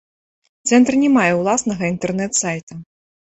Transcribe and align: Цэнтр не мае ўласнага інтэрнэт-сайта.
Цэнтр 0.69 0.93
не 1.01 1.09
мае 1.17 1.27
ўласнага 1.41 1.83
інтэрнэт-сайта. 1.95 2.73